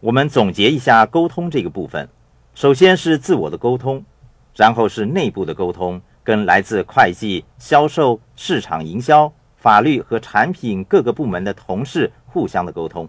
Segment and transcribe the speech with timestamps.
[0.00, 2.06] 我们总结一下沟通这个部分：
[2.54, 4.04] 首先是自我的沟通，
[4.54, 13.08] 然后是内部的沟通，跟来自会计、销售、市场营销、法律和产品各个部门的同事互相的沟通。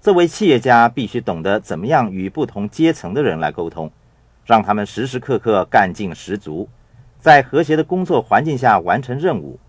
[0.00, 3.88] 作为企业家，必须懂得怎么样与不同阶层的人来沟通，
[4.44, 6.68] 让他们时时刻刻干劲十足，
[7.20, 9.60] 在和谐的工作环境下完成任务。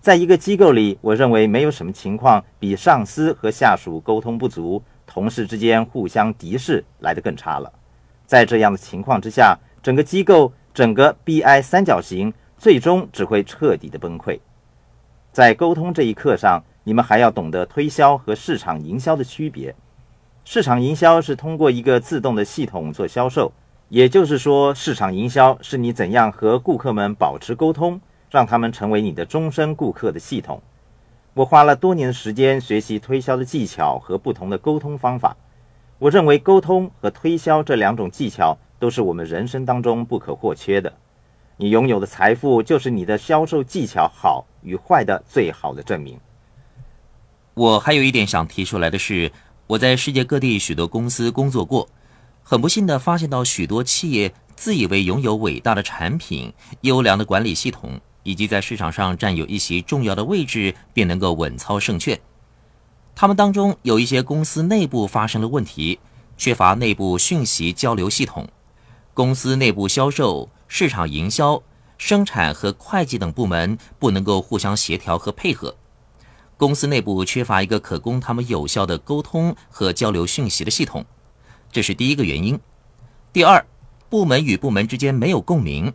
[0.00, 7.72] 在一个机构里，我认为没有什么情况比上司和下属沟通不足、同事之间互相敌视来得更差了。
[8.26, 14.38] 在这样的情况之下，整个机构、整个 BI 三角形最终只会彻底的崩溃。
[15.32, 19.74] 在沟通这一课上，你们还要懂得推销和市场营销的区别。
[20.44, 23.50] 市场营销是通过一个自动的系统做销售，
[23.88, 28.00] 也就是说，市场营销是你怎样和顾客们保持沟通。
[28.30, 30.60] 让他们成为你的终身顾客的系统。
[31.38, 35.36] 我花了多年的时间学习推销的技巧和不同的沟通方法。
[36.00, 40.92] 我认为沟通和推销这两种技巧都是我们人生当中不可或缺的。
[41.56, 46.18] 你拥有的财富就是你的销售技巧好与坏的最好的证明。
[47.54, 49.30] 我还有一点想提出来的是，
[49.68, 51.88] 我在世界各地许多公司工作过，
[52.42, 58.00] 很不幸的发现到许多企业自以为拥有伟大的产品、优良的管理系统。
[58.28, 62.20] 以及在市场上占有一席重要的位置，便能够稳操胜券。
[63.14, 65.98] 他们当中有一些公司内部发生了问题，
[66.36, 68.46] 缺乏内部讯息交流系统，
[69.14, 71.62] 公司内部销售、市场营销、
[71.96, 75.74] 生产和会计等部门不能够互相协调和配合，
[76.58, 81.02] 公司内部缺乏一个可供他们有效的沟通和交流讯息的系统，
[81.72, 82.60] 这是第一个原因。
[83.32, 83.64] 第二，
[84.10, 85.90] 部门与部门之间没有共鸣。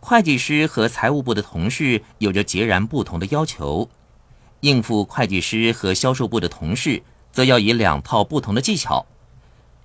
[0.00, 3.88] 会计师和财务部的同事有着截然不同的要求，
[4.60, 9.04] 应付会计师和销售部的同事，则要以两套不同的技巧。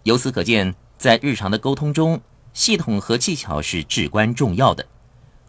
[0.04, 2.22] 由此可见，在日常的沟通中，
[2.54, 4.86] 系统和技巧是至关重要的。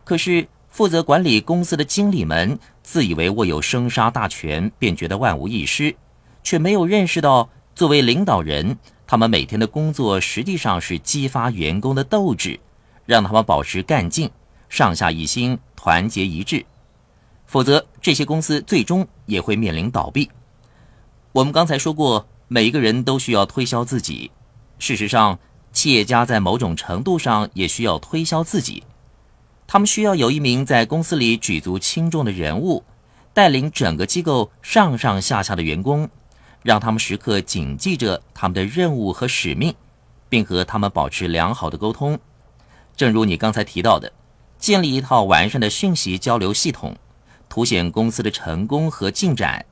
[0.04, 5.94] 可是，负责管理公司的经理们自以为握有生杀大权，便觉得万无一失，
[6.42, 8.76] 却没有认识到，作为领导人，
[9.06, 12.58] 他们每天的工作实际上是激发员工的斗志，
[13.06, 14.28] 让他们保持干劲。
[14.68, 16.64] 上下一心，团结一致，
[17.46, 20.30] 否则这些公司最终也会面临倒闭。
[21.32, 24.30] 我们刚才说过，每一个人都需要推销自己。
[24.78, 25.38] 事实上，
[25.72, 28.82] 企业家在某种程度上也需要推销自己。
[29.66, 32.84] 他们需要有一名在公司里举足轻重的人物，
[33.34, 36.08] 带领整个机构上上下下的员工，
[36.62, 39.74] 让他们时刻谨记着他们的任务和使命，
[40.28, 42.18] 并和他们保持良好的沟通。
[42.96, 44.12] 正如你刚才提到的。
[44.58, 46.96] 建立一套完善的讯息交流系统，
[47.48, 49.64] 凸显公司的成功和进展，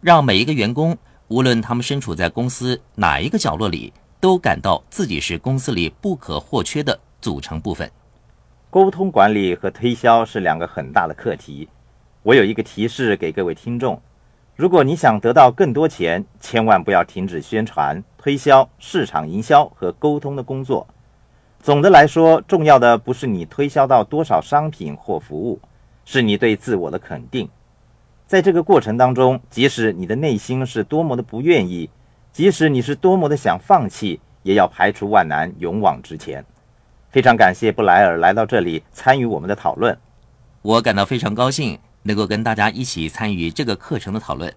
[0.00, 0.96] 让每一个员工，
[1.28, 7.90] 无论他们身处在公司哪一个角落里，都感到自己是公司里不可或缺的组成部分。
[8.70, 11.68] 沟通管理和推销是两个很大的课题。
[12.22, 14.00] 我有一个提示给各位听众：
[14.54, 20.86] 如果你想得到更多钱，千万不要停止宣传、推销、市场营销和沟通的工作。
[21.60, 25.60] 总的来说，重要的不是你推销到多少商品或服务，
[26.04, 27.48] 是你对自我的肯定。
[28.26, 31.90] 在这个过程当中，即使你的内心是多么的不愿意，
[32.32, 36.44] 即使你是多么的想放弃，也要排除万难，勇往直前。
[37.10, 39.98] 非常感谢布莱尔来到这里参与我们的讨论，
[40.62, 44.52] 我感到非常高兴能够跟大家一起参与这个课程的讨论。